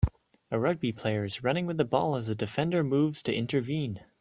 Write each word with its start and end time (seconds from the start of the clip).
A 0.49 0.57
rugby 0.57 0.91
player 0.91 1.25
is 1.25 1.43
running 1.43 1.67
with 1.67 1.77
the 1.77 1.85
ball 1.85 2.15
as 2.15 2.27
a 2.27 2.33
defender 2.33 2.83
moves 2.83 3.21
to 3.21 3.31
intervene 3.35 4.03